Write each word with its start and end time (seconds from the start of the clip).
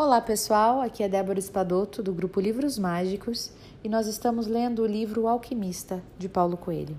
Olá 0.00 0.20
pessoal, 0.20 0.80
aqui 0.80 1.02
é 1.02 1.08
Débora 1.08 1.40
Espadoto 1.40 2.04
do 2.04 2.12
grupo 2.12 2.40
Livros 2.40 2.78
Mágicos 2.78 3.50
e 3.82 3.88
nós 3.88 4.06
estamos 4.06 4.46
lendo 4.46 4.82
o 4.82 4.86
livro 4.86 5.22
o 5.22 5.28
Alquimista 5.28 6.00
de 6.16 6.28
Paulo 6.28 6.56
Coelho. 6.56 6.96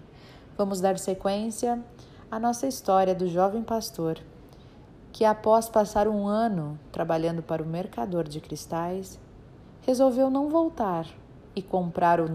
Vamos 0.57 0.81
dar 0.81 0.99
sequência 0.99 1.81
à 2.29 2.37
nossa 2.37 2.67
história 2.67 3.15
do 3.15 3.25
jovem 3.25 3.63
pastor 3.63 4.19
que, 5.13 5.23
após 5.23 5.69
passar 5.69 6.09
um 6.09 6.27
ano 6.27 6.77
trabalhando 6.91 7.41
para 7.41 7.63
o 7.63 7.65
mercador 7.65 8.27
de 8.27 8.41
cristais, 8.41 9.17
resolveu 9.83 10.29
não 10.29 10.49
voltar 10.49 11.07
e 11.55 11.61
comprar 11.61 12.19
o, 12.19 12.27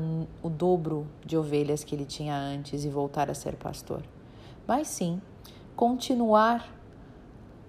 o 0.42 0.48
dobro 0.48 1.06
de 1.26 1.36
ovelhas 1.36 1.84
que 1.84 1.94
ele 1.94 2.06
tinha 2.06 2.34
antes 2.34 2.86
e 2.86 2.88
voltar 2.88 3.30
a 3.30 3.34
ser 3.34 3.54
pastor, 3.56 4.02
mas 4.66 4.88
sim 4.88 5.20
continuar 5.76 6.66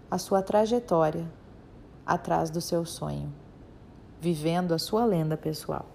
a 0.10 0.18
sua 0.18 0.42
trajetória 0.42 1.28
atrás 2.06 2.50
do 2.50 2.62
seu 2.62 2.86
sonho, 2.86 3.34
vivendo 4.22 4.74
a 4.74 4.78
sua 4.78 5.06
lenda 5.06 5.36
pessoal. 5.36 5.86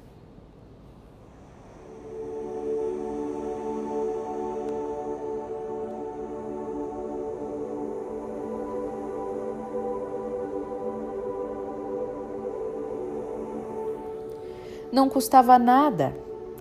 Não 14.93 15.09
custava 15.09 15.57
nada 15.57 16.13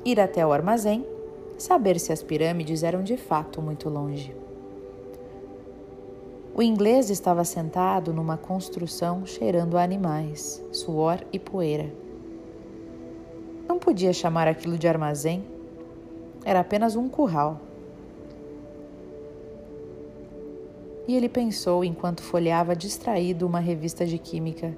ir 0.05 0.20
até 0.20 0.45
o 0.45 0.54
armazém, 0.54 1.04
saber 1.57 1.99
se 1.99 2.13
as 2.13 2.21
pirâmides 2.21 2.84
eram 2.84 3.04
de 3.04 3.18
fato 3.18 3.62
muito 3.62 3.90
longe. 3.90 4.48
O 6.59 6.62
inglês 6.62 7.09
estava 7.09 7.45
sentado 7.45 8.12
numa 8.12 8.36
construção 8.36 9.26
cheirando 9.26 9.77
a 9.77 9.81
animais, 9.81 10.62
suor 10.73 11.23
e 11.32 11.40
poeira. 11.40 11.90
Não 13.66 13.80
podia 13.80 14.12
chamar 14.12 14.46
aquilo 14.46 14.77
de 14.77 14.85
armazém, 14.85 15.41
era 16.43 16.60
apenas 16.60 16.98
um 16.98 17.07
curral. 17.07 17.62
E 21.07 21.15
ele 21.15 21.30
pensou 21.30 21.82
enquanto 21.82 22.21
folheava 22.21 22.76
distraído 22.76 23.48
uma 23.48 23.62
revista 23.62 24.05
de 24.05 24.18
química. 24.18 24.77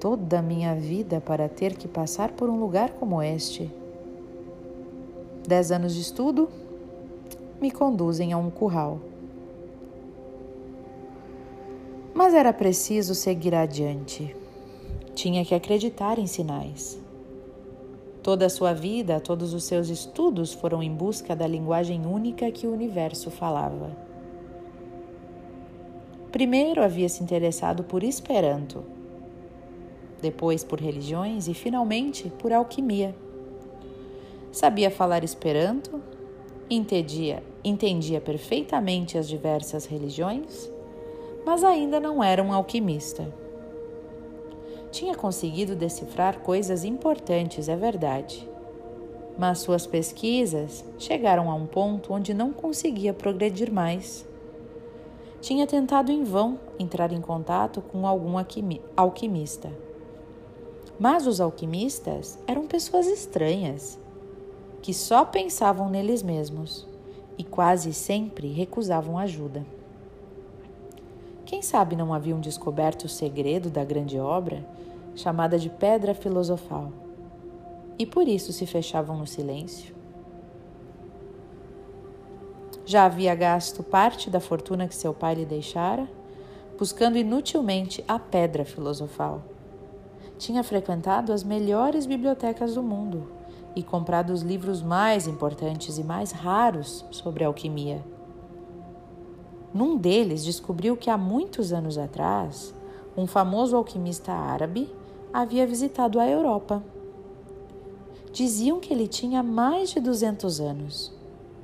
Toda 0.00 0.40
a 0.40 0.42
minha 0.42 0.74
vida 0.74 1.20
para 1.20 1.48
ter 1.48 1.76
que 1.76 1.86
passar 1.86 2.32
por 2.32 2.50
um 2.50 2.58
lugar 2.58 2.90
como 2.94 3.22
este. 3.22 3.70
Dez 5.46 5.70
anos 5.70 5.94
de 5.94 6.00
estudo 6.00 6.48
me 7.60 7.70
conduzem 7.70 8.32
a 8.32 8.36
um 8.36 8.50
curral. 8.50 9.13
Mas 12.14 12.32
era 12.32 12.52
preciso 12.52 13.12
seguir 13.12 13.56
adiante. 13.56 14.36
Tinha 15.16 15.44
que 15.44 15.52
acreditar 15.52 16.16
em 16.16 16.28
sinais. 16.28 16.96
Toda 18.22 18.46
a 18.46 18.48
sua 18.48 18.72
vida, 18.72 19.18
todos 19.18 19.52
os 19.52 19.64
seus 19.64 19.88
estudos 19.88 20.52
foram 20.52 20.80
em 20.80 20.92
busca 20.92 21.34
da 21.34 21.46
linguagem 21.46 22.06
única 22.06 22.50
que 22.52 22.68
o 22.68 22.72
universo 22.72 23.32
falava. 23.32 23.90
Primeiro 26.30 26.82
havia 26.82 27.08
se 27.08 27.22
interessado 27.22 27.82
por 27.82 28.04
Esperanto, 28.04 28.84
depois 30.22 30.62
por 30.62 30.80
religiões 30.80 31.48
e 31.48 31.54
finalmente 31.54 32.30
por 32.38 32.52
alquimia. 32.52 33.14
Sabia 34.52 34.90
falar 34.90 35.24
Esperanto, 35.24 36.00
entendia, 36.70 37.42
entendia 37.64 38.20
perfeitamente 38.20 39.18
as 39.18 39.28
diversas 39.28 39.84
religiões 39.84 40.72
mas 41.44 41.62
ainda 41.62 42.00
não 42.00 42.22
era 42.22 42.42
um 42.42 42.52
alquimista. 42.52 43.32
Tinha 44.90 45.14
conseguido 45.14 45.74
decifrar 45.74 46.40
coisas 46.40 46.84
importantes, 46.84 47.68
é 47.68 47.76
verdade, 47.76 48.48
mas 49.36 49.58
suas 49.58 49.86
pesquisas 49.86 50.84
chegaram 50.98 51.50
a 51.50 51.54
um 51.54 51.66
ponto 51.66 52.12
onde 52.12 52.32
não 52.32 52.52
conseguia 52.52 53.12
progredir 53.12 53.72
mais. 53.72 54.24
Tinha 55.40 55.66
tentado 55.66 56.10
em 56.10 56.24
vão 56.24 56.58
entrar 56.78 57.12
em 57.12 57.20
contato 57.20 57.82
com 57.82 58.06
algum 58.06 58.36
alquimista. 58.96 59.70
Mas 60.98 61.26
os 61.26 61.40
alquimistas 61.40 62.38
eram 62.46 62.66
pessoas 62.66 63.06
estranhas, 63.06 63.98
que 64.80 64.94
só 64.94 65.24
pensavam 65.24 65.90
neles 65.90 66.22
mesmos 66.22 66.86
e 67.36 67.42
quase 67.42 67.92
sempre 67.92 68.52
recusavam 68.52 69.18
ajuda. 69.18 69.66
Quem 71.54 71.62
sabe 71.62 71.94
não 71.94 72.12
haviam 72.12 72.40
descoberto 72.40 73.04
o 73.04 73.08
segredo 73.08 73.70
da 73.70 73.84
grande 73.84 74.18
obra, 74.18 74.66
chamada 75.14 75.56
de 75.56 75.70
Pedra 75.70 76.12
Filosofal, 76.12 76.90
e 77.96 78.04
por 78.04 78.26
isso 78.26 78.52
se 78.52 78.66
fechavam 78.66 79.16
no 79.16 79.24
silêncio? 79.24 79.94
Já 82.84 83.04
havia 83.04 83.32
gasto 83.36 83.84
parte 83.84 84.28
da 84.28 84.40
fortuna 84.40 84.88
que 84.88 84.96
seu 84.96 85.14
pai 85.14 85.36
lhe 85.36 85.46
deixara, 85.46 86.08
buscando 86.76 87.18
inutilmente 87.18 88.04
a 88.08 88.18
Pedra 88.18 88.64
Filosofal. 88.64 89.40
Tinha 90.36 90.64
frequentado 90.64 91.32
as 91.32 91.44
melhores 91.44 92.04
bibliotecas 92.04 92.74
do 92.74 92.82
mundo 92.82 93.30
e 93.76 93.82
comprado 93.84 94.30
os 94.30 94.42
livros 94.42 94.82
mais 94.82 95.28
importantes 95.28 95.98
e 95.98 96.02
mais 96.02 96.32
raros 96.32 97.04
sobre 97.12 97.44
alquimia 97.44 98.02
num 99.74 99.96
deles, 99.96 100.44
descobriu 100.44 100.96
que 100.96 101.10
há 101.10 101.18
muitos 101.18 101.72
anos 101.72 101.98
atrás, 101.98 102.72
um 103.16 103.26
famoso 103.26 103.76
alquimista 103.76 104.30
árabe 104.32 104.88
havia 105.32 105.66
visitado 105.66 106.20
a 106.20 106.28
Europa. 106.28 106.80
Diziam 108.32 108.78
que 108.78 108.94
ele 108.94 109.08
tinha 109.08 109.42
mais 109.42 109.90
de 109.90 109.98
200 109.98 110.60
anos, 110.60 111.12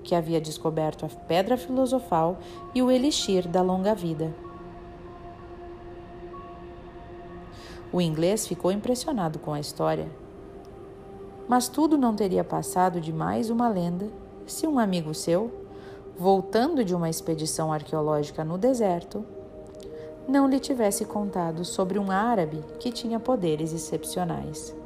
que 0.02 0.16
havia 0.16 0.40
descoberto 0.40 1.06
a 1.06 1.08
pedra 1.08 1.56
filosofal 1.56 2.38
e 2.74 2.82
o 2.82 2.90
elixir 2.90 3.46
da 3.46 3.62
longa 3.62 3.94
vida. 3.94 4.34
O 7.92 8.00
inglês 8.00 8.44
ficou 8.44 8.72
impressionado 8.72 9.38
com 9.38 9.52
a 9.52 9.60
história. 9.60 10.10
Mas 11.48 11.68
tudo 11.68 11.96
não 11.96 12.14
teria 12.14 12.42
passado 12.42 13.00
de 13.00 13.12
mais 13.12 13.50
uma 13.50 13.68
lenda 13.68 14.08
se 14.46 14.66
um 14.66 14.80
amigo 14.80 15.14
seu, 15.14 15.69
voltando 16.20 16.84
de 16.84 16.94
uma 16.94 17.08
expedição 17.08 17.72
arqueológica 17.72 18.44
no 18.44 18.58
deserto, 18.58 19.24
não 20.28 20.46
lhe 20.46 20.60
tivesse 20.60 21.06
contado 21.06 21.64
sobre 21.64 21.98
um 21.98 22.10
árabe 22.10 22.62
que 22.78 22.92
tinha 22.92 23.18
poderes 23.18 23.72
excepcionais. 23.72 24.76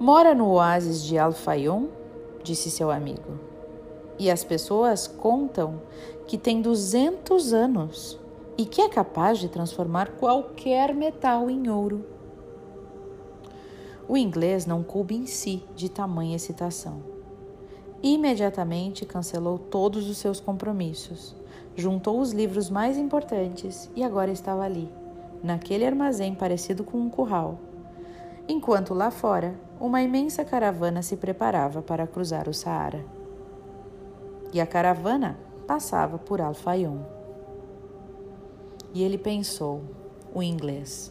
Mora 0.00 0.34
no 0.34 0.52
oásis 0.52 1.04
de 1.04 1.18
Al-Fayoum, 1.18 1.90
disse 2.42 2.70
seu 2.70 2.90
amigo, 2.90 3.38
e 4.18 4.30
as 4.30 4.42
pessoas 4.42 5.06
contam 5.06 5.82
que 6.26 6.38
tem 6.38 6.62
200 6.62 7.52
anos 7.52 8.18
e 8.56 8.64
que 8.64 8.80
é 8.80 8.88
capaz 8.88 9.38
de 9.38 9.50
transformar 9.50 10.12
qualquer 10.12 10.94
metal 10.94 11.50
em 11.50 11.68
ouro. 11.68 12.06
O 14.08 14.16
inglês 14.16 14.64
não 14.64 14.82
coube 14.82 15.14
em 15.14 15.26
si 15.26 15.62
de 15.76 15.90
tamanha 15.90 16.36
excitação 16.36 17.13
imediatamente 18.04 19.06
cancelou 19.06 19.58
todos 19.58 20.10
os 20.10 20.18
seus 20.18 20.38
compromissos, 20.38 21.34
juntou 21.74 22.20
os 22.20 22.32
livros 22.32 22.68
mais 22.68 22.98
importantes 22.98 23.90
e 23.96 24.04
agora 24.04 24.30
estava 24.30 24.62
ali, 24.62 24.90
naquele 25.42 25.86
armazém 25.86 26.34
parecido 26.34 26.84
com 26.84 26.98
um 26.98 27.08
curral. 27.08 27.58
Enquanto 28.46 28.92
lá 28.92 29.10
fora, 29.10 29.54
uma 29.80 30.02
imensa 30.02 30.44
caravana 30.44 31.00
se 31.00 31.16
preparava 31.16 31.80
para 31.80 32.06
cruzar 32.06 32.46
o 32.46 32.52
Saara. 32.52 33.02
E 34.52 34.60
a 34.60 34.66
caravana 34.66 35.38
passava 35.66 36.18
por 36.18 36.42
Al-Fayoum. 36.42 37.00
E 38.92 39.02
ele 39.02 39.16
pensou, 39.16 39.80
o 40.34 40.42
inglês: 40.42 41.10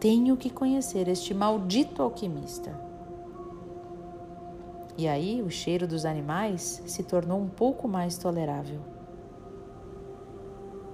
Tenho 0.00 0.38
que 0.38 0.48
conhecer 0.48 1.06
este 1.06 1.34
maldito 1.34 2.02
alquimista. 2.02 2.89
E 4.96 5.08
aí 5.08 5.42
o 5.42 5.50
cheiro 5.50 5.86
dos 5.86 6.04
animais 6.04 6.82
se 6.86 7.02
tornou 7.02 7.40
um 7.40 7.48
pouco 7.48 7.88
mais 7.88 8.18
tolerável. 8.18 8.80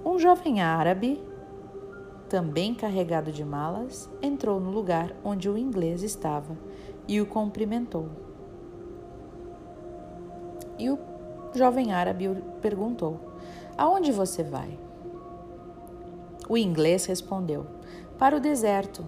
Um 0.05 0.17
jovem 0.19 0.61
árabe, 0.61 1.21
também 2.29 2.73
carregado 2.73 3.31
de 3.31 3.43
malas, 3.43 4.09
entrou 4.21 4.59
no 4.59 4.69
lugar 4.69 5.15
onde 5.23 5.49
o 5.49 5.57
inglês 5.57 6.03
estava 6.03 6.57
e 7.07 7.19
o 7.19 7.25
cumprimentou. 7.25 8.09
E 10.77 10.89
o 10.89 10.99
jovem 11.53 11.91
árabe 11.91 12.29
perguntou: 12.61 13.19
Aonde 13.77 14.11
você 14.11 14.43
vai? 14.43 14.77
O 16.47 16.57
inglês 16.57 17.05
respondeu: 17.05 17.65
Para 18.17 18.37
o 18.37 18.39
deserto. 18.39 19.03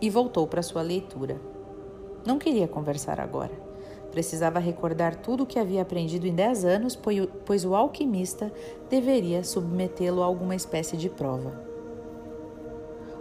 E 0.00 0.10
voltou 0.10 0.46
para 0.46 0.62
sua 0.62 0.82
leitura. 0.82 1.40
Não 2.24 2.38
queria 2.38 2.68
conversar 2.68 3.18
agora 3.18 3.67
Precisava 4.10 4.58
recordar 4.58 5.16
tudo 5.16 5.42
o 5.42 5.46
que 5.46 5.58
havia 5.58 5.82
aprendido 5.82 6.26
em 6.26 6.34
dez 6.34 6.64
anos, 6.64 6.98
pois 7.44 7.64
o 7.64 7.74
alquimista 7.74 8.52
deveria 8.88 9.44
submetê-lo 9.44 10.22
a 10.22 10.26
alguma 10.26 10.54
espécie 10.54 10.96
de 10.96 11.08
prova. 11.08 11.52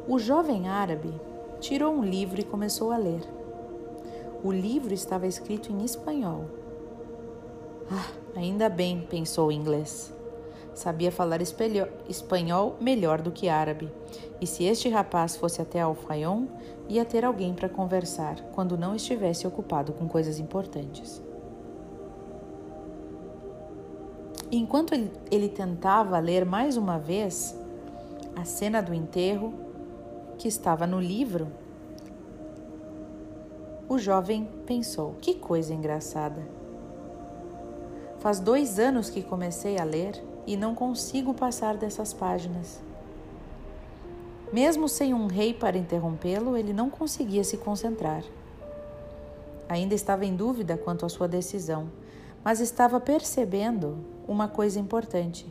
O 0.07 0.18
jovem 0.18 0.68
árabe 0.68 1.13
tirou 1.60 1.94
um 1.94 2.04
livro 2.04 2.39
e 2.39 2.44
começou 2.44 2.92
a 2.92 2.98
ler. 2.98 3.22
O 4.44 4.51
livro 4.51 4.94
estava 4.94 5.28
escrito 5.28 5.72
em 5.72 5.84
espanhol. 5.84 6.45
Ah, 7.92 8.07
ainda 8.36 8.69
bem, 8.69 9.06
pensou 9.10 9.48
o 9.48 9.51
inglês. 9.51 10.13
Sabia 10.78 11.12
falar 11.12 11.40
espanhol 11.42 12.78
melhor 12.80 13.20
do 13.20 13.32
que 13.32 13.50
árabe, 13.50 13.92
e 14.40 14.46
se 14.46 14.64
este 14.64 14.88
rapaz 14.88 15.36
fosse 15.36 15.60
até 15.60 15.82
Alfaion, 15.82 16.46
ia 16.88 17.04
ter 17.04 17.26
alguém 17.26 17.52
para 17.52 17.68
conversar 17.68 18.40
quando 18.54 18.78
não 18.78 18.94
estivesse 18.94 19.48
ocupado 19.48 19.92
com 19.92 20.08
coisas 20.08 20.38
importantes. 20.38 21.20
Enquanto 24.52 24.94
ele 25.32 25.50
tentava 25.50 26.20
ler 26.20 26.46
mais 26.46 26.78
uma 26.78 27.00
vez 27.00 27.60
a 28.36 28.46
cena 28.46 28.80
do 28.80 28.94
enterro 28.94 29.56
que 30.38 30.48
estava 30.48 30.86
no 30.86 31.02
livro, 31.02 31.48
o 33.90 33.98
jovem 33.98 34.48
pensou: 34.68 35.16
que 35.20 35.34
coisa 35.34 35.74
engraçada. 35.74 36.48
Faz 38.20 38.40
dois 38.40 38.78
anos 38.78 39.10
que 39.10 39.24
comecei 39.24 39.80
a 39.80 39.84
ler 39.84 40.27
e 40.48 40.56
não 40.56 40.74
consigo 40.74 41.34
passar 41.34 41.76
dessas 41.76 42.14
páginas. 42.14 42.82
Mesmo 44.52 44.88
sem 44.88 45.14
um 45.14 45.28
rei 45.28 45.54
para 45.54 45.78
interrompê-lo, 45.78 46.56
ele 46.56 46.72
não 46.72 46.90
conseguia 46.90 47.44
se 47.44 47.58
concentrar. 47.58 48.24
Ainda 49.68 49.94
estava 49.94 50.26
em 50.26 50.34
dúvida 50.34 50.78
quanto 50.78 51.06
à 51.06 51.10
sua 51.10 51.28
decisão, 51.28 51.90
mas 52.46 52.62
estava 52.62 52.98
percebendo 52.98 53.98
uma 54.26 54.48
coisa 54.48 54.80
importante. 54.80 55.46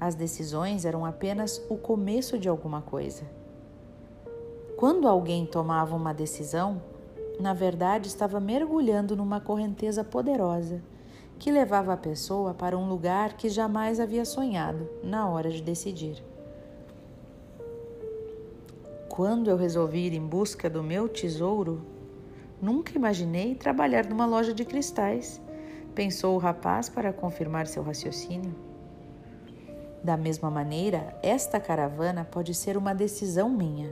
As 0.00 0.14
decisões 0.14 0.86
eram 0.86 1.04
apenas 1.04 1.62
o 1.68 1.76
começo 1.76 2.38
de 2.38 2.48
alguma 2.48 2.80
coisa. 2.80 3.24
Quando 4.78 5.06
alguém 5.06 5.44
tomava 5.44 5.94
uma 5.94 6.14
decisão, 6.14 6.80
na 7.38 7.52
verdade 7.52 8.08
estava 8.08 8.40
mergulhando 8.40 9.14
numa 9.14 9.42
correnteza 9.42 10.02
poderosa 10.02 10.80
que 11.40 11.50
levava 11.50 11.94
a 11.94 11.96
pessoa 11.96 12.52
para 12.52 12.76
um 12.76 12.86
lugar 12.86 13.32
que 13.32 13.48
jamais 13.48 13.98
havia 13.98 14.26
sonhado 14.26 14.86
na 15.02 15.26
hora 15.26 15.50
de 15.50 15.62
decidir. 15.62 16.22
Quando 19.08 19.48
eu 19.48 19.56
resolvi 19.56 20.00
ir 20.00 20.12
em 20.12 20.20
busca 20.20 20.68
do 20.68 20.82
meu 20.82 21.08
tesouro, 21.08 21.80
nunca 22.60 22.92
imaginei 22.94 23.54
trabalhar 23.54 24.04
numa 24.04 24.26
loja 24.26 24.52
de 24.52 24.66
cristais, 24.66 25.40
pensou 25.94 26.34
o 26.34 26.38
rapaz 26.38 26.90
para 26.90 27.10
confirmar 27.10 27.66
seu 27.66 27.82
raciocínio. 27.82 28.54
Da 30.04 30.18
mesma 30.18 30.50
maneira, 30.50 31.18
esta 31.22 31.58
caravana 31.58 32.22
pode 32.22 32.52
ser 32.52 32.76
uma 32.76 32.94
decisão 32.94 33.48
minha, 33.48 33.90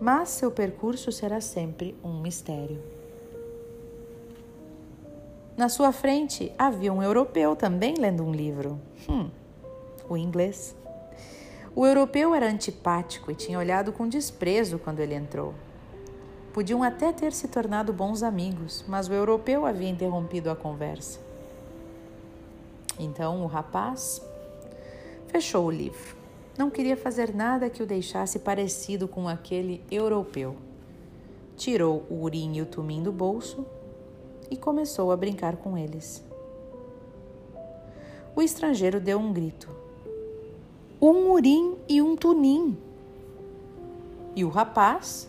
mas 0.00 0.28
seu 0.28 0.52
percurso 0.52 1.10
será 1.10 1.40
sempre 1.40 1.98
um 2.04 2.20
mistério. 2.20 2.97
Na 5.58 5.68
sua 5.68 5.90
frente 5.90 6.52
havia 6.56 6.92
um 6.92 7.02
europeu 7.02 7.56
também 7.56 7.96
lendo 7.98 8.22
um 8.22 8.30
livro. 8.30 8.80
Hum, 9.08 9.28
o 10.08 10.16
inglês. 10.16 10.76
O 11.74 11.84
europeu 11.84 12.32
era 12.32 12.48
antipático 12.48 13.32
e 13.32 13.34
tinha 13.34 13.58
olhado 13.58 13.92
com 13.92 14.06
desprezo 14.06 14.78
quando 14.78 15.00
ele 15.00 15.16
entrou. 15.16 15.52
Podiam 16.52 16.80
até 16.84 17.12
ter 17.12 17.32
se 17.32 17.48
tornado 17.48 17.92
bons 17.92 18.22
amigos, 18.22 18.84
mas 18.86 19.08
o 19.08 19.12
europeu 19.12 19.66
havia 19.66 19.88
interrompido 19.88 20.48
a 20.48 20.54
conversa. 20.54 21.18
Então 22.96 23.42
o 23.42 23.48
rapaz 23.48 24.22
fechou 25.26 25.66
o 25.66 25.72
livro. 25.72 26.16
Não 26.56 26.70
queria 26.70 26.96
fazer 26.96 27.34
nada 27.34 27.68
que 27.68 27.82
o 27.82 27.86
deixasse 27.86 28.38
parecido 28.38 29.08
com 29.08 29.28
aquele 29.28 29.84
europeu. 29.90 30.54
Tirou 31.56 32.06
o 32.08 32.22
urim 32.22 32.58
e 32.58 32.62
o 32.62 32.66
tumim 32.66 33.02
do 33.02 33.10
bolso 33.10 33.66
e 34.50 34.56
começou 34.56 35.12
a 35.12 35.16
brincar 35.16 35.56
com 35.56 35.76
eles. 35.76 36.24
O 38.34 38.42
estrangeiro 38.42 39.00
deu 39.00 39.18
um 39.18 39.32
grito. 39.32 39.68
Um 41.00 41.30
urim 41.30 41.76
e 41.88 42.00
um 42.00 42.16
tunim. 42.16 42.76
E 44.34 44.44
o 44.44 44.48
rapaz, 44.48 45.28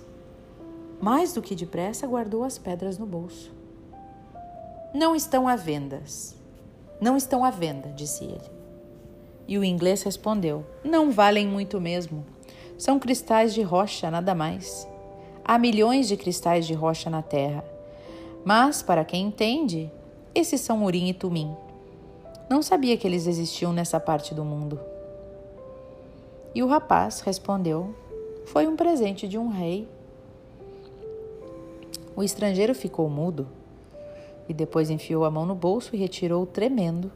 mais 1.02 1.34
do 1.34 1.42
que 1.42 1.56
depressa, 1.56 2.08
guardou 2.08 2.44
as 2.44 2.58
pedras 2.58 2.98
no 2.98 3.06
bolso. 3.06 3.52
Não 4.94 5.16
estão 5.16 5.48
à 5.48 5.56
vendas. 5.56 6.36
Não 7.02 7.16
estão 7.16 7.44
à 7.44 7.50
venda, 7.50 7.90
disse 7.90 8.26
ele. 8.26 8.50
E 9.48 9.58
o 9.58 9.64
inglês 9.64 10.04
respondeu: 10.04 10.66
Não 10.84 11.12
valem 11.12 11.48
muito 11.48 11.80
mesmo. 11.80 12.26
São 12.78 13.00
cristais 13.00 13.54
de 13.54 13.62
rocha, 13.62 14.12
nada 14.12 14.36
mais. 14.36 14.88
Há 15.44 15.58
milhões 15.58 16.08
de 16.08 16.16
cristais 16.16 16.68
de 16.68 16.74
rocha 16.74 17.10
na 17.10 17.22
Terra 17.22 17.64
mas, 18.44 18.82
para 18.82 19.06
quem 19.06 19.28
entende, 19.28 19.92
esses 20.34 20.62
são 20.62 20.84
Urim 20.84 21.08
e 21.08 21.14
Tumim. 21.14 21.56
Não 22.50 22.62
sabia 22.62 22.98
que 22.98 23.06
eles 23.06 23.28
existiam 23.28 23.72
nessa 23.72 24.00
parte 24.00 24.34
do 24.34 24.44
mundo. 24.44 24.80
E 26.54 26.64
o 26.64 26.68
rapaz 26.68 27.22
respondeu: 27.22 27.94
Foi 28.46 28.68
um 28.68 28.76
presente 28.76 29.28
de 29.28 29.38
um 29.38 29.50
rei. 29.50 29.88
O 32.16 32.24
estrangeiro 32.24 32.74
ficou 32.74 33.10
mudo 33.10 33.48
e 34.48 34.54
depois 34.54 34.90
enfiou 34.90 35.26
a 35.26 35.32
mão 35.32 35.46
no 35.46 35.54
bolso 35.54 35.96
e 35.96 36.00
retirou, 36.00 36.46
tremendo, 36.46 37.12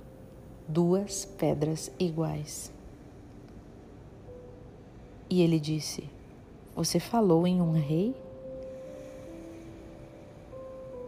duas 0.67 1.25
pedras 1.25 1.91
iguais. 1.97 2.71
E 5.29 5.41
ele 5.41 5.59
disse: 5.59 6.07
Você 6.75 6.99
falou 6.99 7.47
em 7.47 7.59
um 7.59 7.71
rei? 7.71 8.15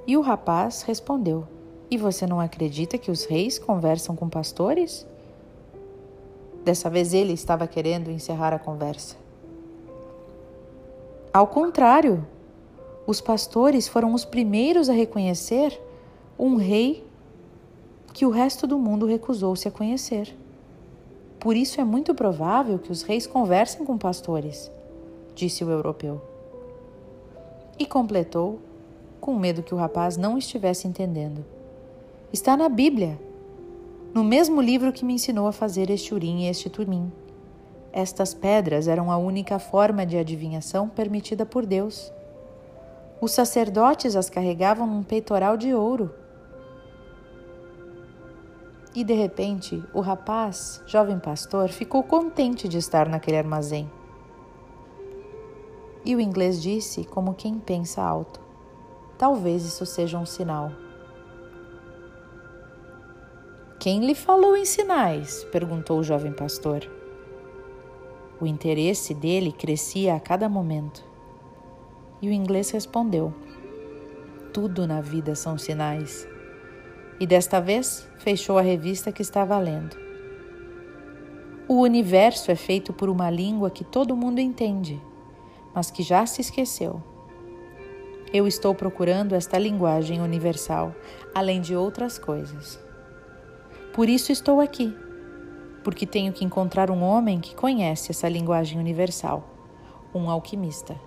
E 0.08 0.16
o 0.16 0.22
rapaz 0.22 0.84
respondeu: 0.84 1.48
E 1.90 1.98
você 1.98 2.28
não 2.28 2.40
acredita 2.40 2.98
que 2.98 3.10
os 3.10 3.26
reis 3.26 3.58
conversam 3.58 4.16
com 4.16 4.30
pastores? 4.30 5.06
Dessa 6.64 6.90
vez 6.90 7.14
ele 7.14 7.34
estava 7.34 7.68
querendo 7.68 8.10
encerrar 8.10 8.54
a 8.54 8.60
conversa. 8.60 9.16
Ao 11.34 11.48
contrário, 11.48 12.26
os 13.06 13.22
pastores 13.22 13.88
foram 13.88 14.14
os 14.14 14.26
primeiros 14.26 14.90
a 14.90 14.94
reconhecer 14.94 15.80
um 16.40 16.56
rei 16.56 17.06
que 18.14 18.26
o 18.26 18.30
resto 18.30 18.66
do 18.66 18.80
mundo 18.80 19.06
recusou-se 19.06 19.68
a 19.68 19.72
conhecer. 19.72 20.36
Por 21.40 21.56
isso 21.56 21.80
é 21.80 21.84
muito 21.84 22.16
provável 22.16 22.80
que 22.80 22.92
os 22.92 23.04
reis 23.04 23.28
conversem 23.28 23.86
com 23.86 23.98
pastores, 23.98 24.72
disse 25.36 25.64
o 25.64 25.70
europeu. 25.70 26.22
E 27.78 27.86
completou 27.86 28.60
com 29.26 29.34
medo 29.34 29.64
que 29.64 29.74
o 29.74 29.78
rapaz 29.78 30.18
não 30.18 30.38
estivesse 30.38 30.88
entendendo. 30.88 31.44
Está 32.32 32.56
na 32.56 32.70
Bíblia, 32.70 33.20
no 34.14 34.24
mesmo 34.24 34.62
livro 34.62 34.94
que 34.94 35.04
me 35.04 35.16
ensinou 35.16 35.48
a 35.48 35.52
fazer 35.52 35.90
este 35.90 36.14
urim 36.14 36.42
e 36.42 36.48
este 36.48 36.70
tumim. 36.70 37.12
Estas 37.92 38.36
pedras 38.36 38.88
eram 38.88 39.10
a 39.10 39.18
única 39.18 39.58
forma 39.58 40.06
de 40.06 40.16
adivinhação 40.16 40.88
permitida 40.88 41.44
por 41.44 41.66
Deus. 41.66 42.14
Os 43.20 43.32
sacerdotes 43.32 44.16
as 44.16 44.30
carregavam 44.30 44.86
num 44.86 45.02
peitoral 45.02 45.58
de 45.58 45.74
ouro. 45.74 46.14
E 48.94 49.04
de 49.04 49.16
repente, 49.16 49.84
o 49.92 50.02
rapaz, 50.02 50.84
jovem 50.86 51.18
pastor, 51.18 51.70
ficou 51.70 52.04
contente 52.04 52.68
de 52.68 52.78
estar 52.78 53.10
naquele 53.10 53.38
armazém. 53.38 53.90
E 56.06 56.16
o 56.16 56.22
inglês 56.22 56.62
disse, 56.62 57.04
como 57.06 57.34
quem 57.34 57.58
pensa 57.58 58.04
alto: 58.04 58.45
Talvez 59.18 59.64
isso 59.66 59.86
seja 59.86 60.18
um 60.18 60.26
sinal. 60.26 60.72
Quem 63.80 64.06
lhe 64.06 64.16
falou 64.16 64.58
em 64.58 64.66
sinais? 64.66 65.44
perguntou 65.52 66.00
o 66.00 66.04
jovem 66.04 66.34
pastor. 66.34 66.90
O 68.42 68.46
interesse 68.46 69.14
dele 69.14 69.52
crescia 69.52 70.16
a 70.16 70.20
cada 70.20 70.50
momento. 70.50 71.04
E 72.22 72.28
o 72.28 72.32
inglês 72.32 72.72
respondeu: 72.72 73.34
Tudo 74.52 74.88
na 74.88 75.02
vida 75.02 75.36
são 75.36 75.58
sinais. 75.58 76.28
E 77.20 77.26
desta 77.26 77.62
vez 77.62 78.08
fechou 78.18 78.58
a 78.58 78.62
revista 78.62 79.12
que 79.12 79.22
estava 79.22 79.58
lendo. 79.58 79.96
O 81.68 81.82
universo 81.82 82.52
é 82.52 82.56
feito 82.56 82.92
por 82.92 83.10
uma 83.10 83.30
língua 83.30 83.70
que 83.70 83.84
todo 83.84 84.18
mundo 84.18 84.40
entende, 84.40 85.02
mas 85.74 85.90
que 85.90 86.04
já 86.04 86.26
se 86.26 86.42
esqueceu. 86.42 87.02
Eu 88.38 88.46
estou 88.46 88.76
procurando 88.76 89.34
esta 89.34 89.58
linguagem 89.58 90.22
universal, 90.22 90.94
além 91.34 91.62
de 91.62 91.74
outras 91.74 92.20
coisas. 92.20 92.78
Por 93.94 94.10
isso 94.10 94.30
estou 94.30 94.60
aqui, 94.60 94.94
porque 95.86 96.06
tenho 96.06 96.34
que 96.34 96.44
encontrar 96.44 96.92
um 96.92 97.02
homem 97.02 97.40
que 97.40 97.56
conhece 97.56 98.12
essa 98.12 98.28
linguagem 98.28 98.78
universal, 98.78 99.48
um 100.14 100.30
alquimista. 100.30 101.00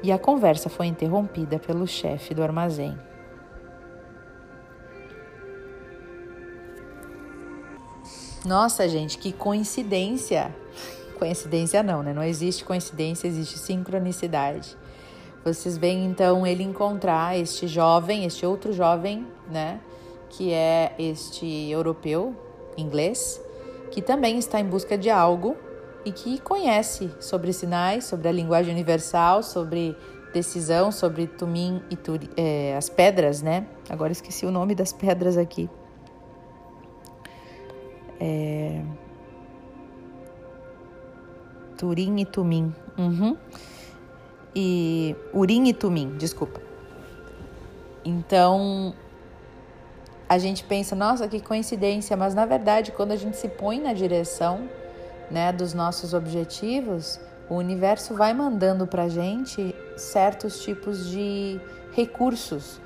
e 0.00 0.12
a 0.12 0.18
conversa 0.18 0.68
foi 0.68 0.86
interrompida 0.86 1.58
pelo 1.58 1.84
chefe 1.84 2.32
do 2.32 2.40
armazém. 2.40 2.96
Nossa, 8.46 8.88
gente, 8.88 9.18
que 9.18 9.32
coincidência! 9.32 10.54
Coincidência 11.18 11.82
não, 11.82 12.02
né? 12.02 12.12
Não 12.12 12.22
existe 12.22 12.64
coincidência, 12.64 13.26
existe 13.26 13.58
sincronicidade. 13.58 14.76
Vocês 15.44 15.76
veem 15.76 16.04
então 16.04 16.46
ele 16.46 16.62
encontrar 16.62 17.38
este 17.38 17.66
jovem, 17.66 18.24
este 18.24 18.46
outro 18.46 18.72
jovem, 18.72 19.26
né? 19.50 19.80
Que 20.30 20.52
é 20.52 20.94
este 20.98 21.70
europeu, 21.70 22.34
inglês, 22.76 23.40
que 23.90 24.00
também 24.00 24.38
está 24.38 24.60
em 24.60 24.64
busca 24.64 24.96
de 24.96 25.10
algo 25.10 25.56
e 26.04 26.12
que 26.12 26.38
conhece 26.38 27.10
sobre 27.18 27.52
sinais, 27.52 28.04
sobre 28.04 28.28
a 28.28 28.32
linguagem 28.32 28.72
universal, 28.72 29.42
sobre 29.42 29.96
decisão, 30.32 30.92
sobre 30.92 31.26
Tumim 31.26 31.82
e 31.90 31.96
Turi, 31.96 32.30
é, 32.36 32.76
as 32.76 32.88
pedras, 32.88 33.42
né? 33.42 33.66
Agora 33.88 34.12
esqueci 34.12 34.46
o 34.46 34.50
nome 34.50 34.74
das 34.74 34.92
pedras 34.92 35.36
aqui. 35.36 35.68
É... 38.20 38.82
Turim 41.78 42.18
e 42.20 42.26
Tumim. 42.26 42.74
Uhum. 42.98 43.36
E 44.54 45.16
Urim 45.32 45.68
e 45.68 45.72
Tumim, 45.72 46.16
desculpa. 46.18 46.60
Então, 48.04 48.92
a 50.28 50.36
gente 50.36 50.64
pensa, 50.64 50.94
nossa, 50.96 51.28
que 51.28 51.40
coincidência, 51.40 52.16
mas 52.16 52.34
na 52.34 52.44
verdade, 52.44 52.92
quando 52.92 53.12
a 53.12 53.16
gente 53.16 53.36
se 53.36 53.48
põe 53.48 53.80
na 53.80 53.94
direção 53.94 54.68
né, 55.30 55.52
dos 55.52 55.72
nossos 55.72 56.12
objetivos, 56.12 57.20
o 57.48 57.54
universo 57.54 58.14
vai 58.14 58.34
mandando 58.34 58.86
para 58.86 59.08
gente 59.08 59.74
certos 59.96 60.60
tipos 60.60 61.08
de 61.08 61.60
recursos 61.92 62.80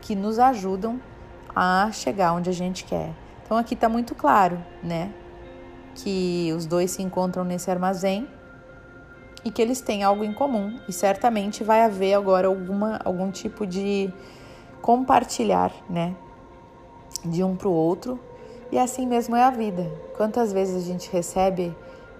que 0.00 0.14
nos 0.14 0.38
ajudam 0.38 1.00
a 1.54 1.90
chegar 1.92 2.32
onde 2.32 2.48
a 2.48 2.52
gente 2.52 2.84
quer. 2.84 3.12
Então 3.44 3.56
aqui 3.56 3.74
está 3.74 3.88
muito 3.88 4.14
claro, 4.14 4.58
né, 4.82 5.12
que 5.94 6.52
os 6.56 6.66
dois 6.66 6.90
se 6.90 7.02
encontram 7.02 7.44
nesse 7.44 7.70
armazém 7.70 8.28
e 9.44 9.50
que 9.50 9.60
eles 9.60 9.80
têm 9.80 10.02
algo 10.02 10.22
em 10.24 10.32
comum 10.32 10.78
e 10.88 10.92
certamente 10.92 11.64
vai 11.64 11.82
haver 11.82 12.14
agora 12.14 12.46
alguma 12.46 13.00
algum 13.04 13.30
tipo 13.30 13.66
de 13.66 14.12
compartilhar, 14.82 15.72
né, 15.88 16.14
de 17.24 17.42
um 17.42 17.56
para 17.56 17.68
o 17.68 17.72
outro 17.72 18.18
e 18.72 18.78
assim 18.78 19.06
mesmo 19.06 19.34
é 19.34 19.42
a 19.42 19.50
vida. 19.50 19.90
Quantas 20.16 20.52
vezes 20.52 20.76
a 20.82 20.86
gente 20.86 21.10
recebe, 21.10 21.74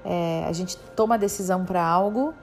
é, 0.04 0.44
a 0.46 0.52
gente 0.52 0.76
toma 0.96 1.16
decisão 1.16 1.64
para 1.64 1.82
algo 1.82 2.34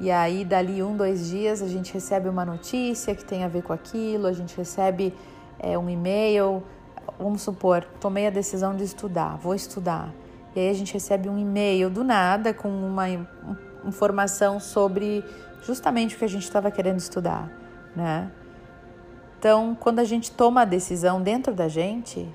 e 0.00 0.10
aí 0.10 0.44
dali 0.44 0.82
um, 0.82 0.96
dois 0.96 1.28
dias 1.28 1.60
a 1.60 1.66
gente 1.66 1.92
recebe 1.92 2.28
uma 2.28 2.44
notícia 2.44 3.14
que 3.14 3.24
tem 3.24 3.44
a 3.44 3.48
ver 3.48 3.62
com 3.62 3.72
aquilo, 3.72 4.26
a 4.26 4.32
gente 4.32 4.56
recebe 4.56 5.12
é, 5.58 5.76
um 5.76 5.90
e-mail, 5.90 6.62
vamos 7.18 7.42
supor, 7.42 7.84
tomei 8.00 8.26
a 8.26 8.30
decisão 8.30 8.76
de 8.76 8.84
estudar, 8.84 9.36
vou 9.36 9.54
estudar. 9.54 10.12
E 10.58 10.60
aí 10.60 10.70
a 10.70 10.74
gente 10.74 10.92
recebe 10.92 11.28
um 11.28 11.38
e-mail 11.38 11.88
do 11.88 12.02
nada 12.02 12.52
com 12.52 12.68
uma 12.68 13.04
informação 13.84 14.58
sobre 14.58 15.24
justamente 15.62 16.16
o 16.16 16.18
que 16.18 16.24
a 16.24 16.28
gente 16.28 16.42
estava 16.42 16.68
querendo 16.68 16.98
estudar, 16.98 17.48
né? 17.94 18.28
Então, 19.38 19.76
quando 19.78 20.00
a 20.00 20.04
gente 20.04 20.32
toma 20.32 20.62
a 20.62 20.64
decisão 20.64 21.22
dentro 21.22 21.54
da 21.54 21.68
gente, 21.68 22.28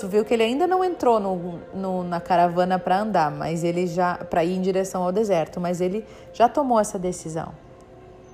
Tu 0.00 0.06
viu 0.06 0.24
que 0.24 0.32
ele 0.32 0.44
ainda 0.44 0.64
não 0.64 0.84
entrou 0.84 1.18
no, 1.18 1.60
no 1.74 2.04
na 2.04 2.20
caravana 2.20 2.78
para 2.78 3.00
andar, 3.00 3.32
mas 3.32 3.64
ele 3.64 3.86
já 3.86 4.14
para 4.14 4.44
ir 4.44 4.56
em 4.56 4.60
direção 4.60 5.02
ao 5.02 5.10
deserto, 5.10 5.60
mas 5.60 5.80
ele 5.80 6.04
já 6.32 6.48
tomou 6.48 6.78
essa 6.78 6.98
decisão. 6.98 7.52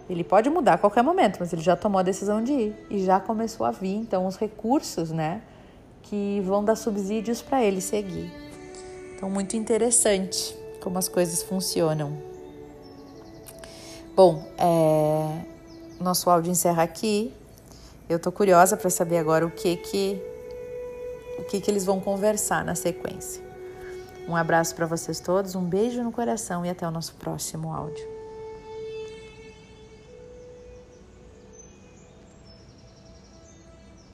Ele 0.09 0.23
pode 0.23 0.51
mudar 0.51 0.75
a 0.75 0.79
qualquer 0.79 1.03
momento, 1.03 1.39
mas 1.41 1.55
ele 1.55 1.63
já 1.63 1.75
tomou 1.75 1.99
a 1.99 2.03
decisão 2.03 2.43
de 2.43 2.53
ir 2.53 2.87
e 2.91 2.99
já 3.03 3.19
começou 3.19 3.65
a 3.65 3.71
vir 3.71 3.95
então 3.95 4.27
os 4.27 4.37
recursos, 4.37 5.11
né, 5.11 5.41
que 6.05 6.41
vão 6.41 6.65
dar 6.65 6.77
subsídios 6.77 7.43
para 7.43 7.63
ele 7.63 7.81
seguir. 7.81 8.33
Então 9.15 9.29
muito 9.29 9.57
interessante 9.57 10.57
como 10.81 10.99
as 10.99 11.09
coisas 11.09 11.43
funcionam. 11.43 12.17
Bom, 14.15 14.47
é, 14.59 15.45
nosso 16.01 16.31
áudio 16.31 16.53
encerra 16.53 16.83
aqui. 16.83 17.33
Eu 18.09 18.19
tô 18.19 18.31
curiosa 18.31 18.77
para 18.77 18.91
saber 18.91 19.19
agora 19.19 19.47
o 19.47 19.51
que 19.51 19.77
que 19.77 20.23
o 21.39 21.43
que, 21.45 21.61
que 21.61 21.71
eles 21.71 21.85
vão 21.85 21.99
conversar 21.99 22.65
na 22.65 22.75
sequência. 22.75 23.43
Um 24.29 24.37
abraço 24.37 24.75
para 24.75 24.87
vocês 24.87 25.21
todos, 25.21 25.55
um 25.55 25.65
beijo 25.65 26.03
no 26.03 26.13
coração 26.13 26.65
e 26.65 26.71
até 26.71 26.87
o 26.87 26.91
nosso 26.91 27.15
próximo 27.17 27.73
áudio. 27.73 28.14